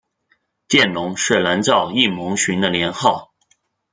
[0.67, 3.35] 见龙是南诏异牟寻的年号。